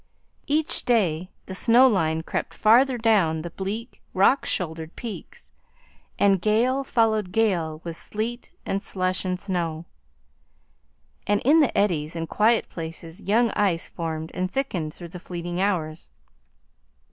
Each 0.47 0.83
day 0.83 1.29
the 1.45 1.53
snow 1.53 1.87
line 1.87 2.23
crept 2.23 2.55
farther 2.55 2.97
down 2.97 3.43
the 3.43 3.51
bleak, 3.51 4.01
rock 4.15 4.45
shouldered 4.47 4.95
peaks, 4.95 5.51
and 6.17 6.41
gale 6.41 6.83
followed 6.83 7.31
gale, 7.31 7.81
with 7.83 7.95
sleet 7.95 8.51
and 8.65 8.81
slush 8.81 9.23
and 9.25 9.39
snow, 9.39 9.85
and 11.27 11.39
in 11.41 11.59
the 11.59 11.77
eddies 11.77 12.15
and 12.15 12.27
quiet 12.27 12.67
places 12.67 13.21
young 13.21 13.51
ice 13.51 13.89
formed 13.89 14.31
and 14.33 14.51
thickened 14.51 14.91
through 14.91 15.09
the 15.09 15.19
fleeting 15.19 15.61
hours. 15.61 16.09